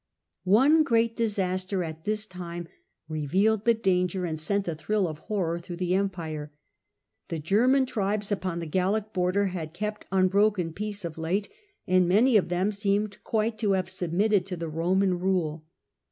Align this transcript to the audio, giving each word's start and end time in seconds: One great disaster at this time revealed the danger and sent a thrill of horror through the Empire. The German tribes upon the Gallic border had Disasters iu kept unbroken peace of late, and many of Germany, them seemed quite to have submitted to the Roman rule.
One 0.49 0.81
great 0.81 1.15
disaster 1.15 1.83
at 1.83 2.05
this 2.05 2.25
time 2.25 2.67
revealed 3.07 3.65
the 3.65 3.75
danger 3.75 4.25
and 4.25 4.39
sent 4.39 4.67
a 4.67 4.73
thrill 4.73 5.07
of 5.07 5.19
horror 5.19 5.59
through 5.59 5.75
the 5.75 5.93
Empire. 5.93 6.51
The 7.27 7.37
German 7.37 7.85
tribes 7.85 8.31
upon 8.31 8.61
the 8.61 8.65
Gallic 8.65 9.13
border 9.13 9.45
had 9.45 9.73
Disasters 9.73 9.75
iu 9.75 9.87
kept 9.91 10.05
unbroken 10.11 10.73
peace 10.73 11.05
of 11.05 11.19
late, 11.19 11.49
and 11.85 12.07
many 12.09 12.35
of 12.35 12.45
Germany, 12.45 12.49
them 12.63 12.71
seemed 12.71 13.23
quite 13.23 13.59
to 13.59 13.73
have 13.73 13.91
submitted 13.91 14.47
to 14.47 14.57
the 14.57 14.67
Roman 14.69 15.19
rule. 15.19 15.67